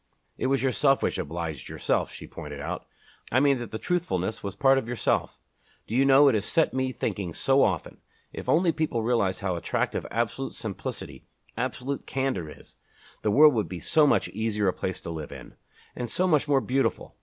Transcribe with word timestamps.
"It 0.35 0.47
was 0.47 0.63
yourself 0.63 1.03
which 1.03 1.19
obliged 1.19 1.69
yourself," 1.69 2.11
she 2.11 2.25
pointed 2.25 2.59
out, 2.59 2.87
"I 3.31 3.39
mean 3.39 3.59
that 3.59 3.69
the 3.69 3.77
truthfulness 3.77 4.41
was 4.41 4.55
part 4.55 4.79
of 4.79 4.87
yourself. 4.89 5.37
Do 5.85 5.93
you 5.93 6.05
know, 6.05 6.27
it 6.27 6.33
has 6.33 6.43
set 6.43 6.73
me 6.73 6.91
thinking 6.91 7.35
so 7.35 7.61
often. 7.61 7.99
If 8.33 8.49
only 8.49 8.71
people 8.71 9.03
realized 9.03 9.41
how 9.41 9.55
attractive 9.55 10.07
absolute 10.09 10.55
simplicity, 10.55 11.27
absolute 11.55 12.07
candor 12.07 12.49
is, 12.49 12.77
the 13.21 13.29
world 13.29 13.53
would 13.53 13.69
be 13.69 13.79
so 13.79 14.07
much 14.07 14.27
easier 14.29 14.67
a 14.67 14.73
place 14.73 14.99
to 15.01 15.11
live 15.11 15.31
in, 15.31 15.53
and 15.95 16.09
so 16.09 16.25
much 16.27 16.47
more 16.47 16.61
beautiful! 16.61 17.15